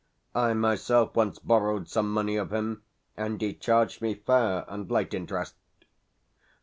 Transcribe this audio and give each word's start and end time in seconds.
I 0.33 0.55
myself 0.55 1.15
once 1.15 1.37
borrowed 1.37 1.87
some 1.87 2.11
money 2.11 2.35
of 2.35 2.51
him, 2.51 2.81
and 3.15 3.39
he 3.39 3.53
charged 3.53 4.01
me 4.01 4.15
fair 4.15 4.65
and 4.67 4.89
light 4.89 5.13
interest." 5.13 5.53